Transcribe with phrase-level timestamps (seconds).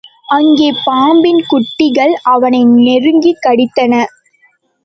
[0.27, 3.93] அங்கே பாம்பின் குட்டிகள் அவனை நெருங்கிக் கடித்தன.